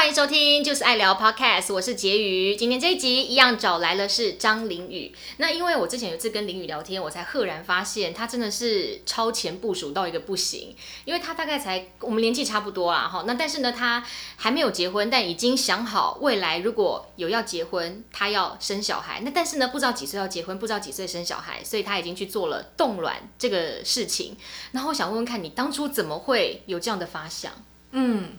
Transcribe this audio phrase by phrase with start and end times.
[0.00, 2.56] 欢迎收听就是爱聊 Podcast，我是婕妤。
[2.56, 5.14] 今天这一集一样找来了是张凌宇。
[5.36, 10.74] 那因为我之前有次跟凌宇聊天，我才赫然发现他真的是超前部署到一个不行。
[11.04, 13.24] 因为他大概才我们年纪差不多啦，哈。
[13.26, 14.02] 那但是呢，他
[14.36, 19.20] 还没有结婚，但已经想好未来如果有要结婚，他要生小孩。
[19.22, 24.34] 那但是呢，不知道几岁要结婚，不知道几岁生小孩，所以他已经去做了冻卵这个事情。
[24.72, 27.52] 然后我想问问看你当初怎么会有这样的发想？
[27.90, 28.30] 嗯，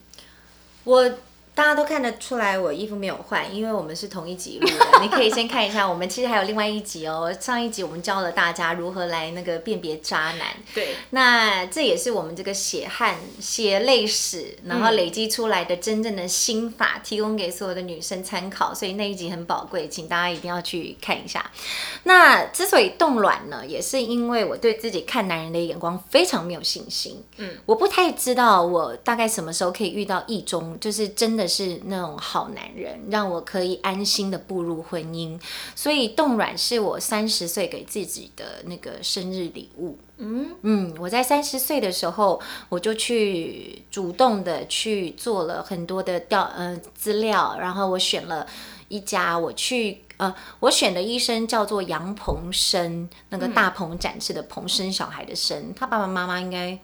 [0.85, 1.13] 我。
[1.53, 4.99] 大家都看得出来我衣服没有换，因为我们是同一集录的。
[5.03, 7.31] 你可以先看一下，我们其实还有另外一集哦。
[7.39, 10.47] 上一集我们教了大家如何来那个辨别渣男。
[10.73, 18.73] 对，那这也是我们这个血汗、血泪史，然后累积出来的真正的心法，提供给所有的女生参考。
[18.73, 21.51] 所以那一集很宝贵，请大家一定要去看一下。
[22.03, 27.21] 那之所以冻卵呢，也是因为我对自己看男人的眼光非常没有信心。
[27.37, 31.40] 嗯，我不太知道我大概什么时候可以遇到意中，就是真的。
[31.41, 35.39] 的是那种好男人，让我可以安心的步入婚姻，
[35.75, 39.97] 所以冻卵是我三十岁给自己的那个生日礼物。
[40.17, 48.45] 嗯嗯，我在三十岁的时候，我就去主动的去做了很多的调呃资料，然后我选了
[48.87, 56.77] 一家，我去呃我选的医生叫做杨鹏生，那个大鹏展翅的鹏生小孩的生，他爸爸妈妈应该。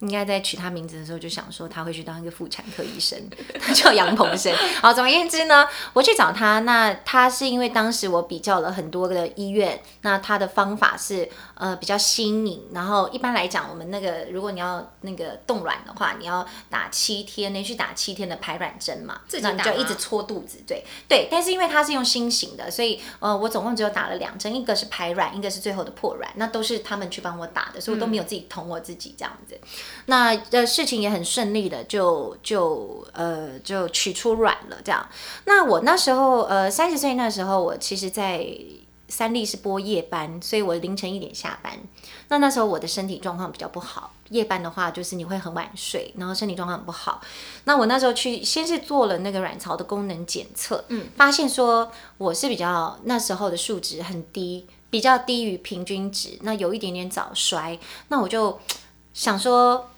[0.00, 3.18] 应该在取他名字的时候就想说他会去当一个妇产科医生，
[3.60, 4.54] 他叫杨鹏生。
[4.80, 12.62] 好，总而言之呢，我去找他，那他是因为当时我比较了很多个医院，那他的方法是呃比较新颖。
[12.72, 21.28] 然后一般来讲，我们那个如果你要那个冻卵的话，你要打七天，连续打七天的排卵针嘛，那你就一直搓肚子，对对。
[21.30, 29.60] 但是因为他是用新型的，所以呃我总共只有打了两针，一个是排卵，一个是最后的破卵，那都是他们去帮我打的，所以我都没有自己捅我自己这样子。
[30.06, 35.08] 那呃事情也很顺利的，就就呃就取出卵了这样。
[35.44, 38.46] 那我那时候呃三十岁那时候，我其实，在
[39.08, 41.72] 三立是播夜班，所以我凌晨一点下班。
[42.28, 47.20] 那那时候我的身体状况比较不好，夜班的话就是你会很晚睡，然后身体状况很不好。
[47.64, 57.78] 那我那时候去先是做了那个卵巢的功能检测，嗯，发现说我是比较那时候的数值很低，比较低于平均值，那有一点点早衰。
[58.08, 58.58] 那我就。
[59.12, 59.90] 想说，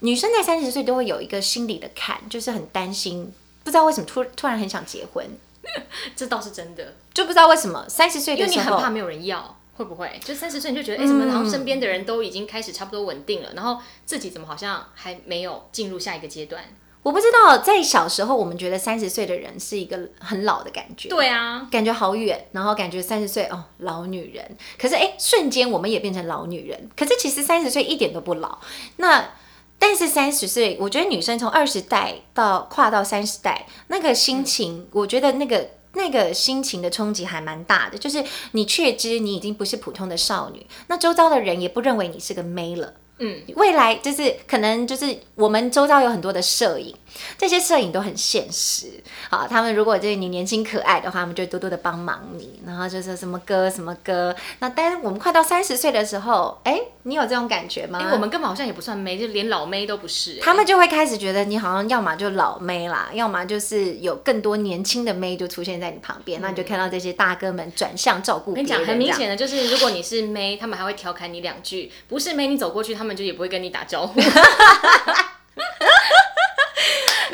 [0.00, 3.32] 女生在三十岁都会有一个心理的坎，就是很担心，
[3.64, 5.26] 不知道为什么突突然很想结婚，
[6.16, 10.20] 这倒是真的，就不知道为什么三十岁因为你很怕没有人要，会不会？
[10.24, 16.64] 就三十岁你就觉得，哎，怎么然后身边的人都已经开始差不多稳定了，然后自己怎么好像还没有进入下一个阶段？
[17.02, 28.58] 我不知道，在小时候我们觉得三十岁的人是一个很老的感觉，对啊，感觉好远，然后感觉三十岁哦老女人，可是哎瞬间我们也变成老女人，可是其实三十岁一点都不老。
[28.96, 29.30] 那
[29.78, 38.22] 但是三十岁，我觉得女生从二十代到跨到三十代，那个心情，我觉得那个那个心情的冲击还蛮大的，就是
[38.52, 42.92] 你确知你已经不是普通的少女，那周遭的人也不认为你是个妹了。
[43.20, 46.94] 嗯，未来就是可能就是我们周遭有很多的摄影，
[47.36, 48.86] 这些摄影都很现实。
[49.28, 54.34] 好，他们如果就是你年轻可爱的话，他们就多多的帮忙你，然后就是什么歌什么歌。
[54.60, 58.00] 那但是我们快到三十岁的时候，哎，你有这种感觉吗？
[58.00, 60.38] 因为我们根本好像也不算妹，就连老妹都不是。
[60.40, 68.54] 他们就会开始觉得你好像要么就老妹啦，要么就是有更多年轻的妹就出现在你旁边，那你就看到这些大哥们转向照顾。
[68.54, 73.09] 跟你讲，很明显的就是，如果你是妹，他们还会调侃你两句；不是妹，你走过去，他们。
[73.16, 74.24] 就也不会跟你打招呼， 没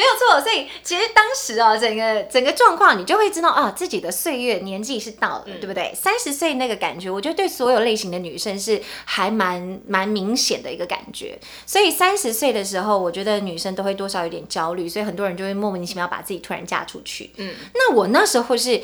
[0.05, 0.41] 有错。
[0.43, 5.93] 所以其实当时哦，整个整个状况，你就会知道啊，自己的岁月年纪是到了，对不对？
[5.95, 11.39] 三十岁那个感觉，我觉得对所有类型的女生是还蛮蛮明显的一个感觉。
[11.65, 17.31] 所以三十岁的时候，我觉得女生都会多少有点焦虑，所以很多人就会莫名其妙把自己突然嫁出去。
[17.37, 18.83] 嗯，那我那时候是。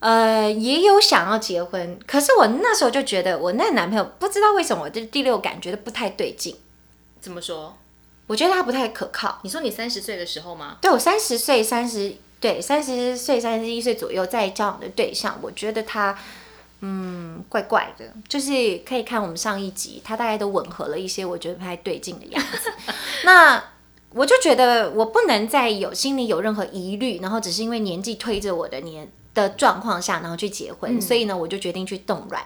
[0.00, 6.56] 呃，也有想要结婚，可是我那时候就觉得，我那男朋友不知道为什么，我的第六感觉得不太对劲。
[7.20, 7.76] 怎么说？
[8.28, 9.40] 我觉得他不太可靠。
[9.42, 10.76] 你说你三十岁的时候吗？
[10.80, 16.16] 对，我三十岁，三十对三十岁、三十一岁左右在交往的对象，我觉得他
[16.80, 22.70] 嗯怪怪的，就是可以看我们上一集，他大概都吻合了一些我觉得不太对劲的样子。
[23.24, 23.60] 那
[24.10, 29.10] 我就觉得我不能再有心里有任何疑虑，然后只是因为年纪推着我的年。
[29.38, 32.44] 的状况下，然后去结婚，所以呢，我就决定去冻卵。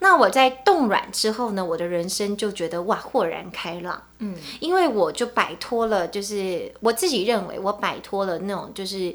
[0.00, 4.02] 那我在冻卵之后呢，我的人生就觉得哇，豁然开朗。
[4.18, 9.14] 嗯，因为我就摆脱了，就是我自己认为我摆脱了那种就是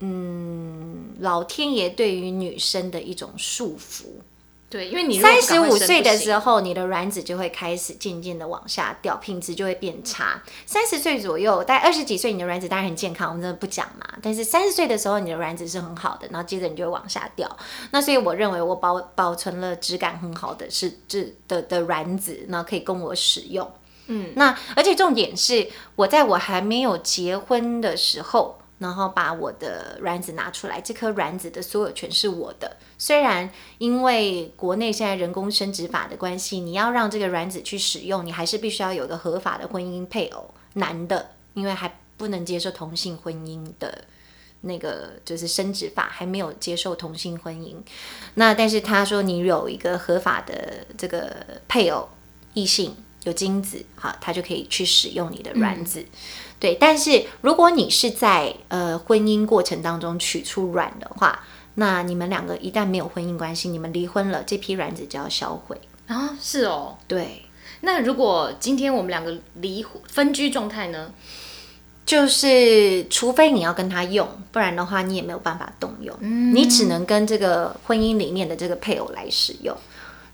[0.00, 4.04] 嗯，老天爷对于女生的一种束缚。
[4.72, 10.42] 对，因为你三十五岁的时候，你的卵子就会开始渐渐的往下掉，品质就会变差。
[10.64, 14.06] 三十岁左右，大概二十几岁，你的卵子当然很健康，我们真的不讲嘛。
[14.22, 17.46] 但是三十岁的时候，你的卵子是很好的，然后接着你就会往下掉。
[17.90, 23.70] 那所以我认为我保保存了质感很好的是质的的卵子，那可以供我使用。
[24.06, 28.61] 嗯，那而且重点是我在我还没有结婚的时候。
[28.82, 32.76] 然后把我的卵子拿出来，这颗卵子的所有权是我的。
[32.98, 33.48] 虽然
[33.78, 44.04] 因为国内现在人工生殖法的关系，你要让这个卵子去使用，你还是必须要有个合法的婚姻配偶，男的，因为还不能接受同性婚姻的
[44.62, 47.76] 那个就是生殖法还没有接受同性婚姻。
[48.34, 51.34] 那但是他说你有一个合法的这个
[51.68, 52.08] 配偶，
[52.54, 56.04] 异性有精子，好，他就可以去使用你的卵子。
[56.62, 61.40] 对，但是如果你是在呃婚姻过程当中取出卵的话，
[61.74, 65.76] 那你们两个一旦没有婚姻关系，你们离婚了，这批卵子就要销毁。
[66.06, 66.96] 啊，是哦。
[67.08, 67.46] 对，
[67.80, 71.10] 那如果今天我们两个离婚分居状态呢？
[72.04, 76.14] 就是除非你要跟他用，不然的话你也没有办法动用，
[76.54, 79.74] 你只能跟这个婚姻里面的这个配偶来使用。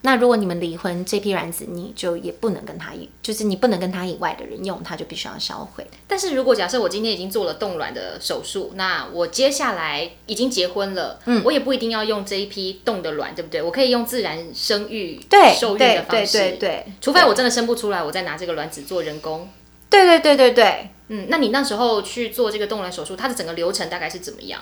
[0.02, 5.84] 那如果你们离婚，这批卵子你就也不能跟他，就是你不能跟他以外的人用，他就必须要销毁。
[6.06, 13.60] 但是如果假设我今天已经做了冻卵的手术，那我接下来已经结婚了，嗯，我也不一定要用这一批冻的卵，对不对？
[13.60, 19.48] 我可以用自然生育、对受孕的方式，对对对，除非我真的生不出来，我再拿这个卵子做人工。
[19.90, 24.60] 对对对对对，嗯，那你那时候去做这个冻卵手术，它的整个流程大概是怎么样？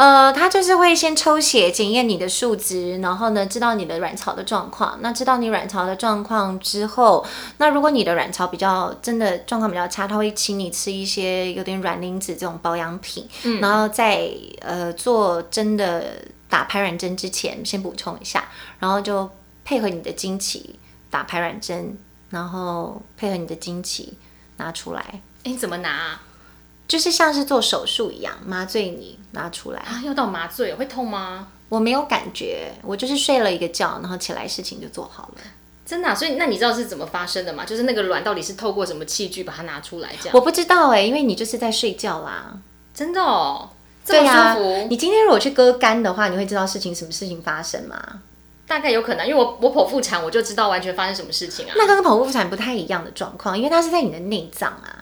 [0.00, 4.98] 呃，他就是会先抽血检验你的数值，然后呢，知道你的卵巢的状况。
[5.02, 7.22] 那知道你卵巢的状况之后，
[7.58, 14.30] 那如果你的卵巢比较真的状况比较差，他会请你吃一些有点卵磷脂这种保养品，嗯，然后在
[14.62, 16.02] 呃做真的
[16.48, 18.48] 打排卵针之前，先补充一下，
[18.78, 19.28] 然后就
[19.66, 20.80] 配合你的经期
[21.10, 21.94] 打排卵针，
[22.30, 24.16] 然后配合你的经期
[24.56, 25.20] 拿出来。
[25.44, 26.18] 哎，怎么拿？
[26.90, 31.46] 就是像是做手术一样，麻醉你拿出来啊，要到麻醉会痛吗？
[31.68, 35.40] 我没有感觉，我就是睡了一个觉，然后起来事情就做好了。
[35.86, 36.12] 真的？
[36.16, 37.64] 所以那你知道是怎么发生的吗？
[37.64, 40.10] 就是那个卵到底是透过什么器具把它拿出来？
[40.20, 42.58] 这样我不知道哎，因为你就是在睡觉啦。
[42.92, 43.70] 真的哦，
[44.04, 44.86] 这么舒服。
[44.90, 48.20] 你今天如果去割肝的话，你会知道事情什么事情发生吗？
[48.66, 51.72] 大概有可能，因为我我剖腹产，我就知道完全发生什么事情啊。
[51.76, 54.99] 那跟剖腹产不太一样的状况，因为它是在你的内脏啊。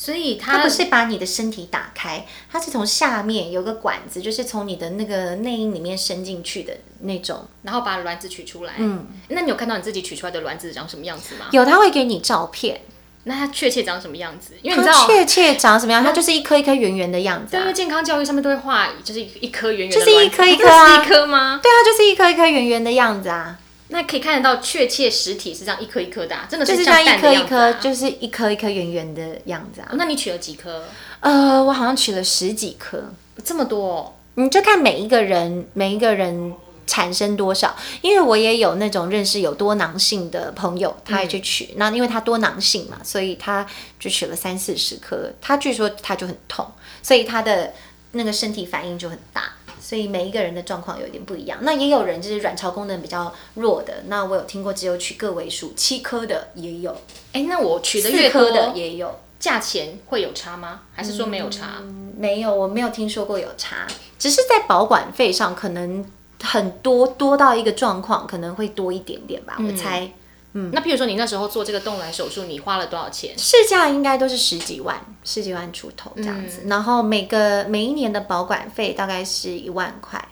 [0.00, 8.72] 所以它不是把你的身体打开，它是从下面有个管子，就是从你的那个内阴里面伸进去的那种，然后把卵子取出来。
[8.78, 11.48] 嗯，那你有看到你自己取出来的卵子长什么样子吗？
[11.50, 12.80] 有，他会给你照片。
[13.24, 14.54] 那它确切长什么样子？
[14.62, 17.50] 因为你知道确切长什么样，它就是一颗一颗圆圆的样子。
[17.50, 21.60] 对，因为健康教育上面都会画，就是一颗圆圆，就是一颗一颗啊，一颗吗？
[21.62, 23.58] 对啊，就是一颗一颗圆圆的样子啊。
[23.90, 29.90] 那可以看得到确切实体是这样一颗一颗的，真的是这样一颗一颗，就是一颗一颗圆圆的样子啊。
[29.94, 30.84] 那你取了几颗？
[31.20, 33.12] 呃，我好像取了十几颗，
[33.44, 34.16] 这么多。
[34.34, 36.54] 你就看每一个人，每一个人
[36.86, 37.76] 产生多少。
[38.00, 41.74] 因为我也有那种认识有多囊性的朋友，他也去取。
[41.76, 43.66] 那因为他多囊性嘛，所以他
[43.98, 45.30] 就取了三四十颗。
[45.40, 46.66] 他据说他就很痛，
[47.02, 47.74] 所以他的
[48.12, 49.52] 那个身体反应就很大。
[49.80, 51.58] 所以每一个人的状况有一点不一样。
[51.62, 56.94] 那也有人就是卵巢功能比较弱的，那我有听过只有取个位数七颗的也有。
[57.32, 60.82] 哎，那我取的越多的也有，价钱会有差吗？
[60.92, 61.82] 还是说没有差？
[62.16, 63.86] 没有，我没有听说过有差，
[64.18, 66.04] 只是在保管费上可能
[66.42, 70.10] 很多多到一个状况，可能会多一点点吧，我猜。
[70.52, 73.38] 嗯，那譬如说你那时候做这个冻卵手术，你花了多少钱？
[73.38, 76.62] 市价应该都是十几万，十几万出头这样子。
[76.66, 80.22] 然后每个每一年的保管费大概是一万块。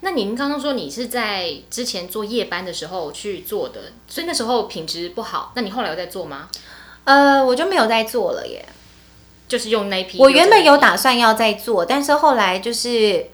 [0.00, 5.52] 那您刚刚说你是在之前做夜班的时候去做的，所以那时候品质不好。
[5.54, 6.48] 那你后来有在做吗？
[7.04, 8.66] 呃，我就没有再做了耶。
[9.46, 10.18] 就是用那批。
[10.18, 13.26] 我原本有打算要再做，但是后来就是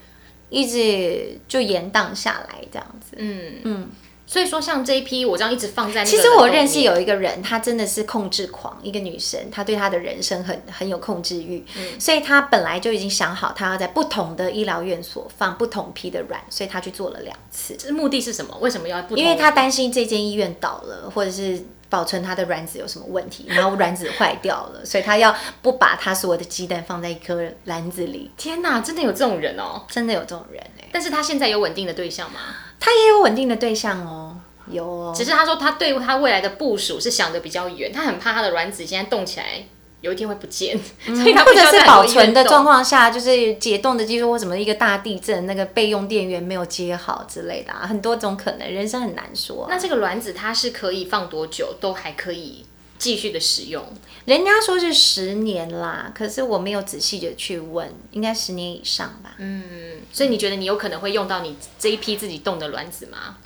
[0.51, 3.17] 一直就延宕下来这样子。
[3.17, 3.91] 嗯嗯。
[4.33, 6.03] 所以说，像这一批，我这样一直放在。
[6.03, 11.63] 其实我认识有一个人，她真的是控制狂，一个女生，她对她的人生很很有控制欲，
[11.99, 17.77] 所以她本来就已经想好，她要在不同的医疗院所放不同批的卵，所以她去做了两次。
[17.79, 18.57] 这目的是什么？
[18.63, 19.19] 为什么要不？
[19.19, 21.63] 因为她担心这间医院倒了，或者是
[21.93, 28.31] 保存它的卵子有什么问题，然后卵子坏掉了，所以他要不把他所有的鸡蛋放在一颗篮子里。
[28.39, 29.85] 天哪，真的有这种人哦！
[29.91, 30.89] 真的有这种人哎！
[30.91, 32.41] 但是他现在有稳定的对象吗？
[32.81, 34.35] 他也有稳定的对象哦，
[34.69, 35.13] 有。
[35.15, 39.63] 只是他说他对他未来的部署是想的比较远，他很怕他的卵子现在动起来
[40.03, 42.75] 有一天会不见，所以它嗯或者是保存的状况。
[42.75, 52.65] 况下，就是解冻的技术或什么一个大地震，那个备用电源没有接好之类的、啊，很多种可能，人生很难说啊、那这个卵子它是可以放多久都还可以
[52.99, 53.85] 继续的使用？
[54.25, 59.35] 人家说是十年啦，可是我没有仔细的去问，应该十年以上吧。
[59.39, 63.37] 嗯，所以你觉得你有可能会用到你这一批自己冻的卵子吗？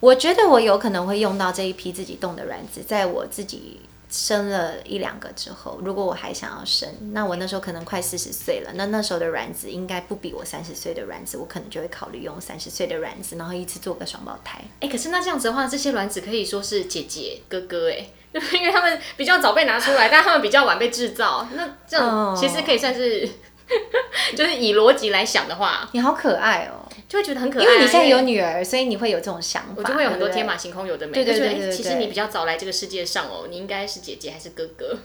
[0.00, 14.60] 我觉得我有可能会用到这一批自己冻的卵子，在我自己生了一两个之后，如果我还想要生，那我那时候可能快四十岁了，那那时候的卵子应该不比我三十岁的卵子，我可能就会考虑用三十岁的卵子，然后一次做个双胞胎。
[14.80, 21.98] 哎、可是那这样子的话，这些卵子可以说是姐姐、哥哥，哎， 因为他们比较早被拿出来，但他们比较晚被制造，那这
[22.36, 23.28] 其实可以算是，
[24.36, 27.66] 就是以逻辑来想的话，你好可爱哦，就会觉得很可爱啊。
[27.66, 34.98] 因为你现在有女儿，所以你会有这种想法，我就会有很多天马行空，有的没对对对其实你比较早来这个世界上哦，你应该是姐姐还是哥哥？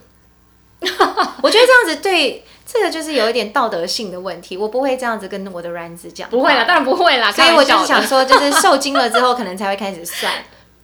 [1.41, 6.65] 我觉得这样子对这个就是有一点道德性的问题，我不会这样子跟我的软子讲，不会啦，。
[6.65, 7.32] 当然不会啦。
[7.32, 10.34] 所以我就是想说，就是受精了之后，可能才会开始算。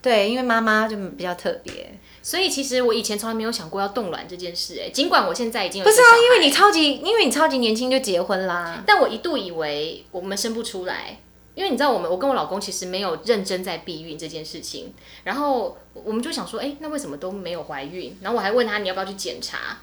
[0.02, 2.00] 对，因为妈妈就比较特别。
[2.22, 8.84] 所以其实我以前从来没有想过要冻卵这件事，哎，尽管我现在已经有不是啊，因为你超级，因为你超级年轻就结婚啦。
[8.86, 11.18] 但我一度以为我们生不出来，
[11.56, 18.16] 因为你知道我们我跟我老公其实没有认真在避孕这件事情，然后我们就想说，哎、那为什么都没有怀孕？
[18.22, 19.80] 然后我还问他你要不要去检查，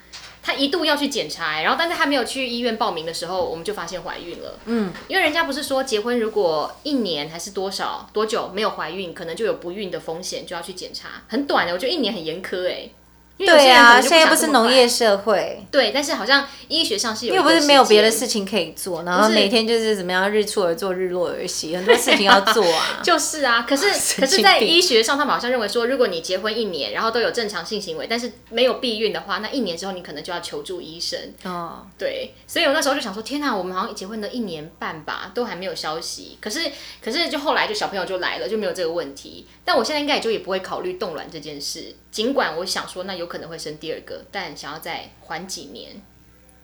[0.46, 4.56] 他一度要去检查、哎然后但是她没有去医院报名的时候，我们就发现怀孕了。
[4.66, 12.92] 嗯，因为人家不是说结婚如果一年还是多少多久没有怀孕，可能就有不孕的风险，就要去检查，很短的，我觉得一年很严苛哎、因为有些
[13.38, 23.00] 对啊，现在不是农业社会，对，但是好像医学上是有一又不是没有别的事情可以做，然后每天就是怎么样日出而作，日落而息，很多事情要做啊。
[23.04, 31.18] 就是啊，可是 可是，在医学上，他们好像认为说，如果你结婚一年，然后都有正常性行为，但是没有避孕的话，那一年之后你可能就要求助医生。
[31.44, 36.38] 哦，对，所以我那时候就想说，天哪，我们好像结婚了一年半吧，都还没有消息。
[36.40, 36.60] 可是，
[37.04, 39.46] 可是就后来就小朋友就来了，就没有这个问题。
[39.62, 45.90] 但我现在应该也就也不会考虑冻卵这件事，尽管我想说，那有可能会生第二个，但想要再缓几年。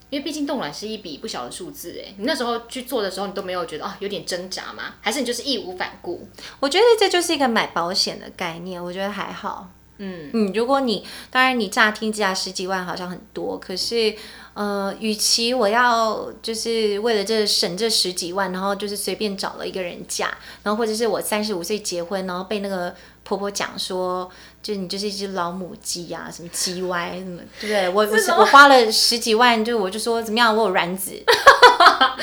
[0.08, 4.94] 因为毕竟冻卵是一笔不小的数字，哎，你那时候去做的时候，你都没有觉得哦有点挣扎吗？
[5.02, 6.26] 还是你就是义无反顾？
[6.58, 9.68] 我觉得这就是一个买保险的概念，我觉得还好。
[9.98, 14.14] 嗯嗯，如果你当然你乍听之下十几万好像很多，可是
[14.54, 20.30] 呃，与其我要就是为了这省这十几万，然后就是随便找了一个人嫁，
[20.62, 22.94] 然后或者是我三十五岁结婚，然后被那个
[23.24, 24.30] 婆婆讲说，
[24.62, 27.88] 就你就是一只老母鸡啊，什么鸡歪什么，对不对？
[27.88, 31.12] 我我我花了十几万，就我就说怎么样，我有卵子。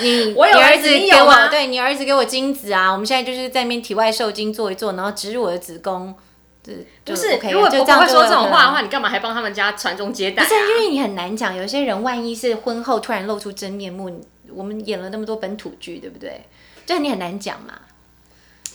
[0.01, 2.91] 你我有你儿儿子给我， 对你儿子给我精子啊！
[2.91, 6.13] 我们现在就是在那边体外受精做一做，然后植入我的子宫，
[7.05, 10.45] 就是如果就这样婆婆会说这种话的话，你干嘛还帮他们家传宗接代、啊？
[10.47, 14.21] 不是因为你很难讲，有些人万一是婚后突然露出真面目，
[14.53, 16.45] 我们演了那么多本土剧，对不对？
[16.85, 17.73] 这你很难讲嘛。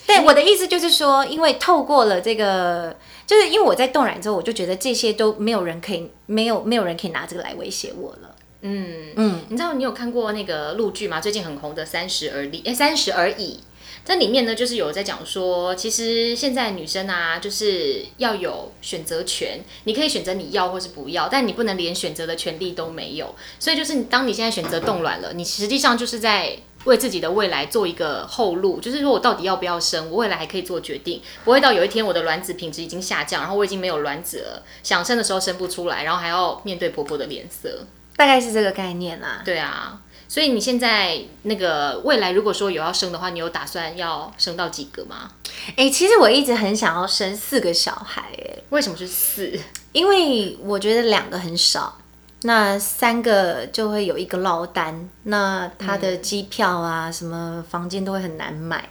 [0.07, 2.95] 对，我的意思就是说，因为透过了这个，
[3.27, 8.35] 就是因为我在冻卵之后，我就觉得这些都没有人可以，没有没有人可以拿这个来威胁我了。
[8.61, 11.21] 嗯嗯，你知道你有看过那个陆剧吗？
[11.21, 13.57] 最近很红的《三十而立》哎，《三十而已》
[14.05, 23.35] 在里面呢，就是有在讲说，其实现在女生啊，就是要有选择权，你可以选择你要或是不要，但你不能连选择的权利都没有。
[23.59, 26.59] 所以就是当你现在选择冻卵了，你实际上就是在。
[26.85, 37.87] 为自己的未来做一个后路，就是说我到底要不要生，我未来还可以做决定，不会到有一天我的卵子品质已经下降，然后我已经没有卵子了，想生的时候生不出来，然后还要面对婆婆的脸色。
[38.17, 39.41] 大概是这个概念啦。
[39.47, 45.31] 对啊，所以你现在那个未来如果说有要生的话，你有打算要生到几个吗？
[45.77, 49.59] 哎、其实我一直很想要生四个小孩、哎，为什么是四？
[49.93, 51.99] 因为我觉得两个很少，
[52.43, 58.89] 那三个就会有一个落单，那他的机票啊、什么房间都会很难买。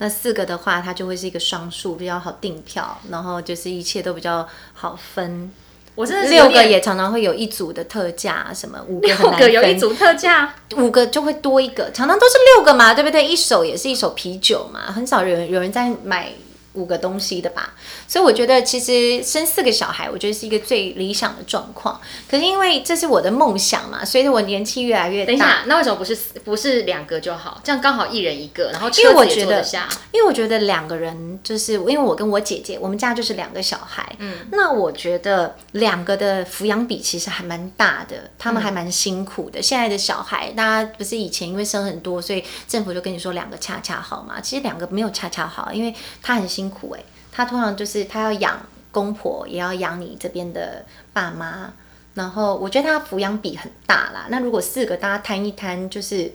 [0.00, 5.50] 那四个的话，它就会是一个双数，比较好订票，然后就是一切都比较好分。
[5.98, 13.26] 我真的是六个也常常会有一组的特价，什么五个很六个有一组特价，五个就会多一个，常常都是六个嘛，对不对？
[13.26, 16.30] 一手也是一手啤酒嘛，很少有人有人在买
[16.78, 17.74] 五个东西的吧？
[18.06, 22.00] 所以我觉得其实生四个小孩，我觉得是一个最理想的状况。
[22.30, 27.60] 可是因为这是我的梦想嘛，随着我年纪越来越大，等一下，那为什么不是不是两个就好？
[27.64, 29.88] 这样刚好一人一个，然后因为车也我觉得下。
[30.12, 39.60] 因为我觉得两个人就是，因为我跟我姐姐，我们家就是两个小孩，嗯，那我觉得两个的抚养比其实还蛮大的，他们还蛮辛苦的。
[39.60, 48.60] 现在的小孩，大家不是以前因为生很多，所以政府就跟你说两个恰恰好嘛，其实两个没有恰恰好，因为他很辛苦哎、他通常就是他要养
[48.90, 51.72] 公婆，也要养你这边的爸妈。
[52.14, 54.26] 然后我觉得他抚养比很大啦。
[54.28, 56.32] 那如果四个大家摊一摊，就是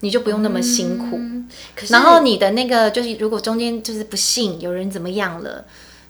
[0.00, 1.20] 你就不用那么辛苦。
[1.90, 5.64] 然后你的那个就是，如果中间就是不幸有人怎么样了，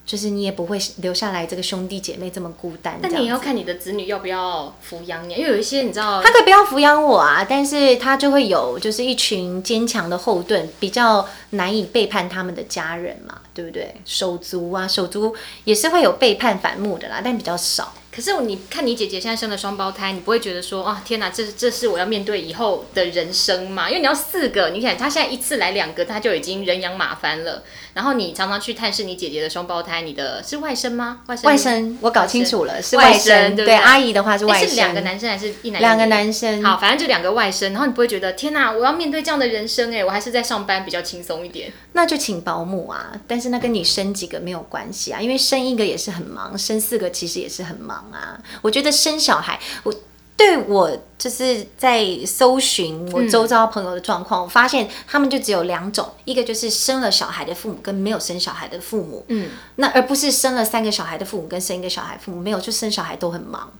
[0.06, 3.00] 就是你也不会留下来这个兄弟姐妹这么孤单。
[3.02, 13.94] 但你也要看你的子女要不要抚养你，因为有一些你知道，他可以不要抚养我啊，但是他就会有就是一群坚强的后盾，比较难以背叛他们的家人嘛，对不对？
[14.04, 17.94] 手足啊，手足也是会有背叛反目的啦，但比较少。
[18.14, 23.88] 可是你看你姐姐现在生了双胞胎，你不会觉得说啊天哪，这这是我要面对以后的人生吗？
[23.88, 27.62] 因为你要四个，你想她现在一次来两个，她就已经人仰马翻了。
[27.94, 31.20] 然后你常常去探视你姐姐的双胞胎，你的是外甥吗？
[31.26, 33.18] 外甥外甥，我搞清楚了，是外甥。
[33.18, 36.62] 甥对不对阿姨的话是外甥，是两个男生还是一男一两个男生。
[36.62, 41.72] 好，反正就两个外甥，然后你不会觉得天哪，我要面对这样的人生哎，我还是在上班比较轻松一点。
[41.92, 48.38] 那就请保姆啊，但是那跟你生几个没有关系啊，因为生一个也是很忙，生四个其实也是很忙啊。
[48.62, 49.94] 我觉得生小孩，我
[50.36, 63.70] 对我就是在搜寻我周遭朋友的状况，我发现他们就只有两种，一个就是生了小孩的父母跟没有生小孩的父母，嗯，那而不是生了三个小孩的父母跟生一个小孩父母没有，就生小孩都很忙。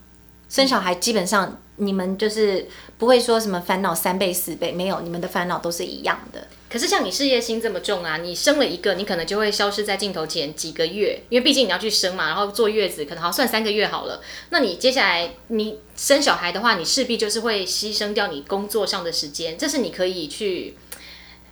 [0.47, 2.67] 生小孩基本上你们就是
[2.97, 6.47] 不会说什么烦恼三倍四倍，没有，你们的烦恼都是一样的。
[6.73, 14.19] 可是像你事业心这么重啊，你生了一个，你可能就会消失在镜头前几个月，因为毕竟你要去生嘛，然后坐月子，可能好算三个月好了。
[14.49, 20.75] 那你接下来你生小孩的话，你势必就是会牺牲掉你工作上的时间，这是你可以去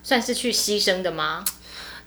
[0.02, 1.46] 算是去牺牲的吗？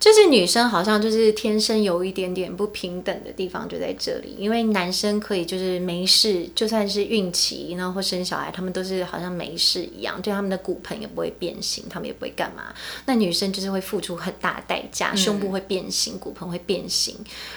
[0.04, 12.64] 就是女生好像就是天生有一点点不平等的地方就在这里，因为男生可以就是没事，就算是孕期然后或生小孩，他们都是好像没事一样，对他们的骨盆也不会变形，他们也不会干嘛。
[13.06, 17.16] 那女生就是会付出很大的代价，胸部会变形，骨盆会变形，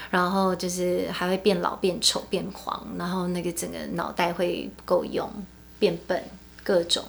[0.10, 5.30] 然后就是还会变老、变丑、变黄，然后那个整个脑袋会不够用，
[5.80, 6.24] 变笨，
[6.64, 7.04] 各种。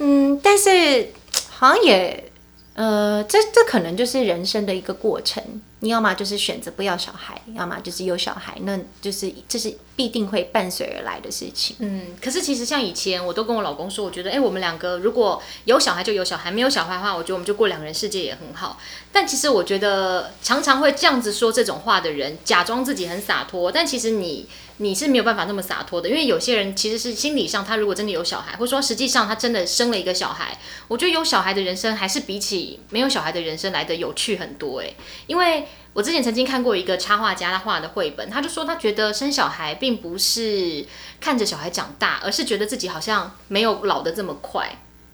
[0.00, 1.08] 嗯，但是
[1.48, 2.29] 好像也。
[2.74, 5.42] 呃，这这可能就是人生的一个过程。
[5.80, 11.74] 你要么就是选择不要小孩，要么就是有小孩，那就是这是必定会伴随而来的事情。
[11.78, 18.78] 嗯，可是其实像以前，我都跟我老公说，我觉得，哎，我们两个如果有小孩就有小孩，没有小孩的话，我觉得我们就过两个人世界也很好。
[19.10, 34.80] 但其实我觉得，常常会这样子说这种话的人，假装自己很洒脱，但其实你你是没有办法那么洒脱的，因为有些人其实是心理上，他如果真的有小孩，或者说实际上他真的生了一个小孩，我觉得有小孩的人生还是比起没有小孩的人生来的有趣很多。
[34.80, 34.94] 哎，
[35.26, 40.86] 因为我之前曾经看过一个插画家他画的绘本，他就说他觉得生小孩并不是
[41.20, 44.70] 看着小孩长大，而是觉得自己好像没有老得这么快。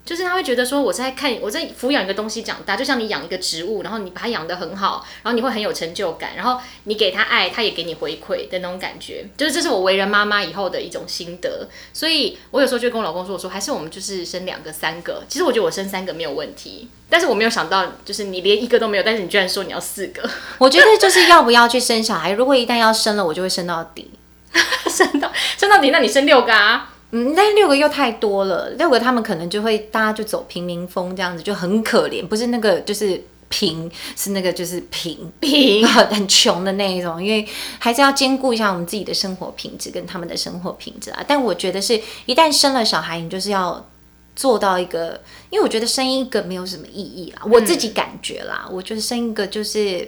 [0.07, 9.27] 就是他会觉得说，我在看，我在抚养一个东西长大，就像你养一个植物，然后你把它养得很好，然后你会很有成就感，然后你给他爱，他也给你回馈的那种感觉。
[9.37, 11.69] 就是这是我为人妈妈以后的一种心得。
[11.93, 15.25] 所以我有时候就跟我老公说，我说还是我们就是生两个、三个。
[15.29, 20.23] 其实我觉得我生三个没有问题，但是我没有想到，就是你连一个都没有，但是你居然说你要四个。
[20.59, 24.09] 我觉得就是要不要去生小孩，如果一旦要生了，我就会生到底，
[24.89, 26.93] 生到生到底，那你生六个啊？
[27.17, 37.49] 嗯，但六个又太多了，六个他们可能就会大家就走平民风这样子，就很可怜，不是那个就是贫，是那个就是贫贫很很穷的那一种，因为
[37.79, 41.25] 还是要兼顾一下我们自己的生活品质跟他们的生活品质啊。
[41.27, 43.89] 但我觉得是一旦生了小孩，你就是要
[44.35, 50.07] 做到一个，因为我觉得生一个没有什么意义啦，我自己感觉啦，我觉得生一个就是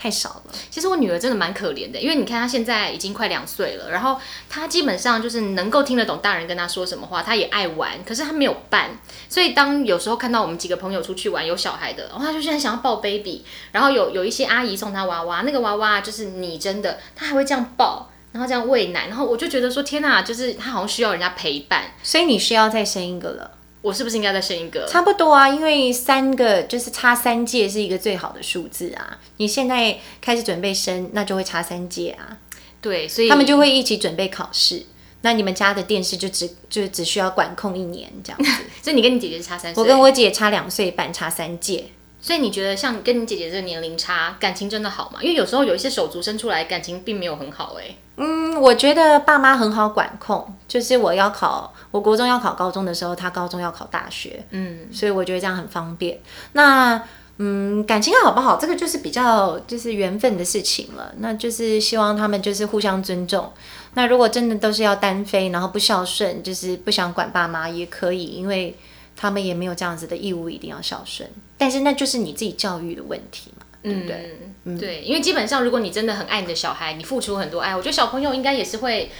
[0.00, 0.54] 太少了。
[0.70, 8.98] 其实我女儿真的蛮可怜的，因为你看她现在已经快两岁了，然后她基本上就是能够听得懂大人跟她说什么话，她也爱玩，可是她没有伴。
[9.28, 18.08] 所以当有时候看到我们几个朋友出去玩有小孩的，然后她就现在想要抱 baby，然后有有一些阿姨送她娃娃，那个娃娃就是拟真的，她还会这样抱。
[18.32, 23.50] 然后这样喂奶，然后我就觉得说天哪，就是她好像需要人家陪伴，所以你需要再生一个了。
[23.82, 24.86] 我是不是应该再生一个？
[24.86, 29.18] 差不多啊，因为三个就是差三届是一个最好的数字啊。
[29.38, 32.36] 你现在开始准备生，那就会差三届啊。
[32.80, 34.84] 对，所以他们就会一起准备考试。
[35.22, 38.62] 那你们家的电视就只就只需要管控一年这样子。
[38.82, 41.86] 所以你跟你姐姐差三岁，我跟我姐差两岁半，差三届。
[42.20, 45.20] 所以你觉得像跟你姐姐这个年龄差，感情真的好吗？
[45.22, 56.20] 因为有时候有一些手足生出来感情并没有很好哎、嗯，我觉得爸妈很好管控，就是我要考，我国中要考高中的时候，他高中要考大学，嗯，所以我觉得这样很方便。
[56.52, 57.02] 那
[57.42, 61.10] 嗯，感情好不好，这个就是比较就是缘分的事情了。
[61.20, 63.50] 那就是希望他们就是互相尊重。
[63.94, 68.76] 那如果真的都是要单飞，然后不孝顺，就是不想管爸妈也可以，因为
[69.20, 71.28] 他们也没有这样子的义务一定要孝顺。
[71.58, 74.38] 但是那就是你自己教育的问题嘛，对不对？
[74.64, 79.10] 嗯，对，因为基本上如果你真的很爱你的小孩，你付出很多爱，我觉得小朋友应该也是会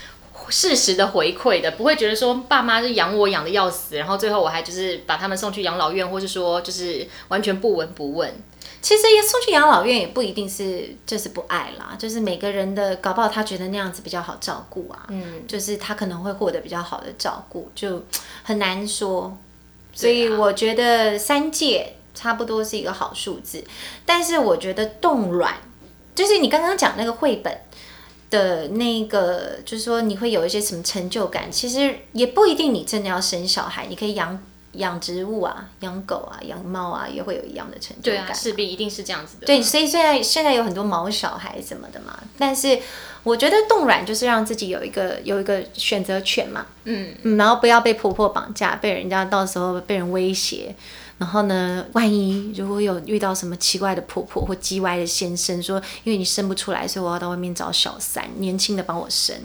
[0.48, 8.32] 适时的回馈的，不会觉得说爸妈是养我养的要死，然后最后我还就是把他们送去养老院，或是说就是完全不闻不问。
[8.80, 18.02] 其实也送去养老院也不一定是就是不爱啦，就是每个人的搞不好他觉得那样子比较好照顾啊，嗯，就是他可能会获得比较好的照顾，就
[18.42, 19.36] 很难说。
[19.92, 23.64] 所以我觉得三届差不多是一个好数字，
[24.05, 25.55] 但是我觉得冻卵，
[26.14, 27.61] 就是你刚刚讲那个绘本
[28.31, 34.42] 的那个，就是说你会有一些什么成就感，其实也不一定你真的要生小孩，你可以养。
[34.72, 38.26] 养植物啊，养狗啊，养猫啊，也会有一样的成就感。
[38.26, 39.46] 对啊，势必一定是这样子的。
[39.46, 42.78] 对，所以现在现在有很多毛小孩什么的嘛，但是
[43.22, 46.66] 我觉得冻卵就是让自己有一个有一个选择权嘛。
[46.85, 50.74] 嗯嗯，然后不要被婆婆绑架，被人家到时候被人威胁。
[51.18, 59.37] 然后呢，万一如果有遇到什么奇怪的婆婆或叽歪的先生，说因为你生不出来，所以我要到外面找小三，年轻的帮我生。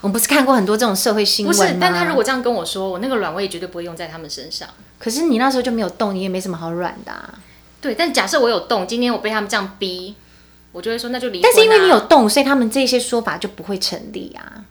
[0.00, 1.64] 我们不是看过很多这种社会新闻吗？
[1.64, 4.68] 不是，但他如果这样跟我说，我那个卵我也绝对不会用在他们身上。
[4.98, 7.10] 可是你那时候就没有动，你也没什么好软的。
[7.10, 7.34] 啊
[7.80, 10.14] 对，但假设我有动，今天我被他们这样逼，
[10.72, 11.40] 我就会说那就离。
[11.40, 14.64] 但是因为你有动，所以他们这些说法就不会成立啊。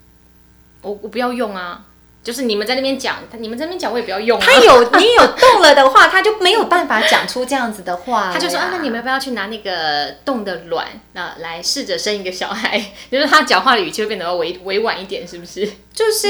[0.81, 1.83] 我我不要用啊。
[2.23, 4.37] 就是你们在那边讲，你们在那边讲，我也不要用。
[4.37, 8.33] 他有你有动了的话，他就没有办法讲出这样子的话。
[8.33, 10.85] 他就说啊，那你们要不要去拿那个冻的卵，
[11.17, 12.79] 那来试着生一个小孩？
[13.11, 15.67] 就是他讲话的语气会变得委委婉一点，是不是？
[15.91, 16.27] 就是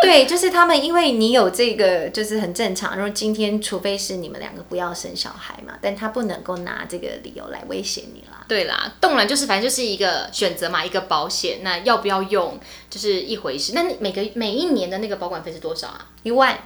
[0.00, 2.96] 对， 就是他们，因为你有这个，就是很正常。
[2.96, 8.42] 然后今天，除非是你们两个不要生小孩嘛，但他不能够拿这个理由来威胁你啦。
[8.48, 11.58] 对啦，动卵就是反正就是一个选择嘛，一个保险。
[11.62, 13.74] 那要不要用，就是一回事。
[13.74, 16.06] 那每个每一年的那个保管费是多少啊？
[16.22, 16.58] 一万。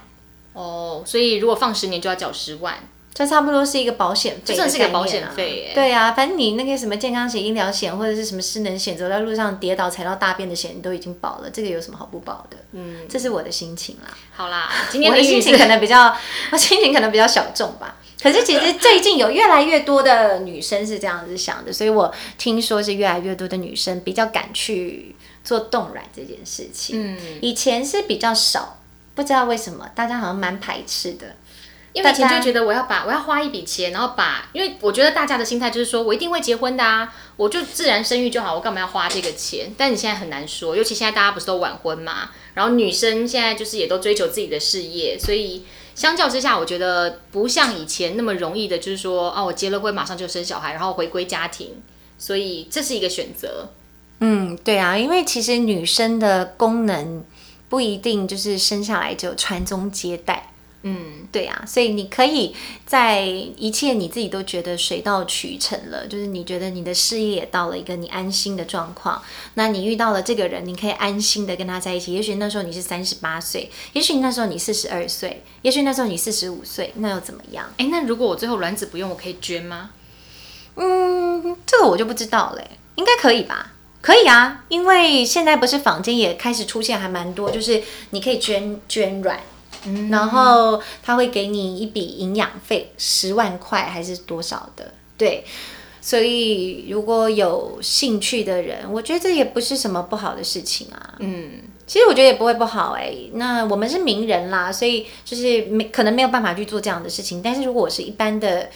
[0.53, 2.77] 哦，所以如果放十年就要缴十万。
[3.13, 5.71] 这差不多是一个保险费，真的是个保险费。
[5.75, 12.57] 对啊，反正你那个什么健康险、医疗险或者是什么失能险，走在路上跌倒踩到大便的险，你都已经保了，这个有什么好不保的？
[12.71, 14.17] 嗯，这是我的心情啦。
[14.33, 16.15] 好啦，今天的心情可能比较，
[16.51, 17.97] 我心情可能比较小众吧。
[18.23, 26.95] 可是其实最近有越来越多的女生是这样子想的，所以我听说是越来越多的女生比较敢去做冻卵这件事情。
[26.97, 28.77] 嗯，以前是比较少，
[29.15, 31.35] 不知道为什么大家好像蛮排斥的。
[31.93, 39.73] 因为以前就觉得我要把我要花一笔钱，然后把，因为我觉得大家的心态就是说我一定会结婚的啊，我就自然生育就好，我干嘛要花这个钱？
[39.77, 51.81] 但你现在很难说，尤其现在大家不是都晚婚嘛，然后女生现在就是也都追求自己的事业，所以相较之下，我觉得不像以前那么容易的，就是说哦，我结了婚马上就生小孩，然后回归家庭，
[52.17, 53.69] 所以这是一个选择。
[54.21, 57.25] 嗯，对啊，因为其实女生的功能
[57.67, 60.50] 不一定就是生下来就传宗接代。
[60.83, 62.55] 嗯，对呀，所以你可以
[62.87, 69.21] 在一切你自己都觉得水到渠成了，就是你觉得你的事业也到了一个你安心的状况，
[69.53, 72.11] 那你遇到了这个人，你可以安心的跟他在一起。
[72.13, 77.71] 也许那时候你是三十八岁，也许那时候你四十二岁，也许那时候你四十五岁，那又怎么样？
[77.77, 79.91] 哎，那如果我最后卵子不用，我可以捐吗？
[80.77, 83.73] 嗯，这个我就不知道嘞，应该可以吧？
[84.01, 89.39] 可以啊，因为现在不是坊间也开始出现还蛮多，就是你可以捐捐卵。
[90.09, 94.93] 然后他会给你一笔营养费，十万块还是多少的？
[95.17, 95.43] 对，
[96.01, 101.15] 所以如果有兴趣的人，我觉得这也不是什么不好的事情啊。
[101.19, 103.13] 嗯，其实我觉得也不会不好哎。
[103.33, 107.41] 那我们是名人啦，所以就是没可能没有办法去做这样的事情。
[107.41, 108.69] 但是如果我是一般的。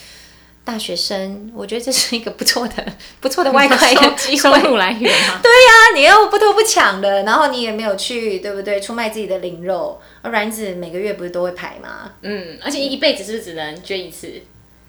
[0.66, 2.84] 大学生，我觉得这是一个不错的、
[3.22, 5.40] 不错的外快的机收入来源嘛。
[5.40, 8.82] 对呀，你又不偷不抢的，然后你也没有去，对不对？
[8.82, 12.12] 出卖自己的灵肉，而卵子每个月不是都会排吗？
[12.24, 14.32] 嗯，而且一辈子是不是只能捐一次？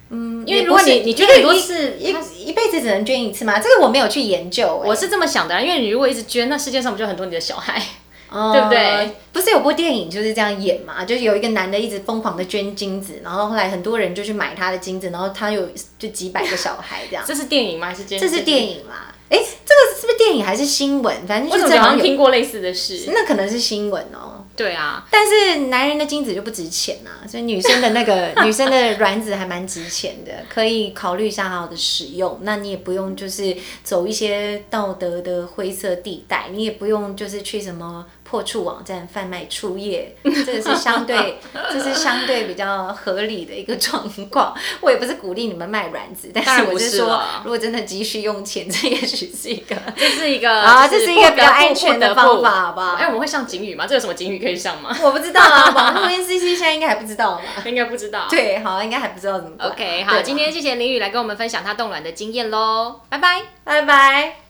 [0.08, 2.14] 嗯，因为如果你你捐很多次，一
[2.46, 3.58] 一辈子只能捐一次吗？
[3.58, 7.82] 这个我没有去研究，我是这么想的，因为你如果一直捐，那世界上不就很多你的小孩？
[8.28, 9.10] 对不对？
[9.32, 11.04] 不是有部电影就是这样演嘛？
[11.04, 15.68] 就是有一个男的一直疯狂的捐精子，然后后来很多人就去买他的精子，然后他有
[15.98, 17.24] 就几百个小孩这样。
[17.26, 17.86] 这是电影吗？
[17.86, 19.14] 还是这是电影啦？
[19.28, 21.26] 哎，这个是不是电影还是新闻？
[21.26, 23.10] 反正就是好像听过类似的事。
[23.12, 24.35] 那可能是新闻哦。
[24.56, 32.38] 对啊，但是男人的精子就不值钱啊，所以女生的那个 女生的卵子还蛮值钱的，可以考虑一下好好的使用。
[32.42, 38.06] 那你也不用就是走一些道德的灰色地带，你也不用就是去什么。
[38.28, 41.38] 破处网站贩卖初夜， 这个是相对，
[41.70, 44.52] 这是相对比较合理的一个状况。
[44.80, 52.94] 我也不是鼓励你们卖卵子，但是我是说，如果真的急需用钱，这也许是一个， 这是一个啊，这是一个比较安全的方法，好不好？
[52.94, 53.86] 哎，我们会上警语吗？
[53.86, 54.96] 这有什么警语可以上吗？
[55.02, 57.42] 我不知道啊，网络 NCC 现在应该还不知道吧？
[57.64, 58.26] 应该不知道。
[58.28, 59.56] 对，好，应该还不知道怎么。
[59.60, 64.45] OK，好，今天谢谢林宇来跟我们分享他冻卵的经验喽，拜拜，拜拜。